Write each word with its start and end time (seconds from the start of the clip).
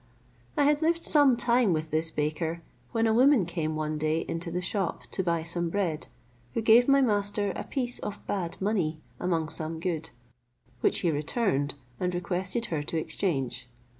I 0.57 0.63
had 0.63 0.81
lived 0.81 1.03
some 1.03 1.37
time 1.37 1.73
with 1.73 1.91
this 1.91 2.09
baker, 2.09 2.63
when 2.91 3.05
a 3.05 3.13
woman 3.13 3.45
came 3.45 3.75
one 3.75 3.99
day 3.99 4.21
into 4.27 4.49
the 4.49 4.59
shop 4.59 5.03
to 5.11 5.21
buy 5.23 5.43
some 5.43 5.69
bread, 5.69 6.07
who 6.55 6.61
gave 6.63 6.87
my 6.87 7.01
master 7.01 7.53
a 7.55 7.63
piece 7.63 7.99
of 7.99 8.25
bad 8.25 8.59
money 8.59 8.99
among 9.19 9.49
some 9.49 9.79
good, 9.79 10.09
which 10.79 11.01
he 11.01 11.11
returned, 11.11 11.75
and 11.99 12.15
requested 12.15 12.65
her 12.73 12.81
to 12.81 12.97
exchange. 12.97 13.69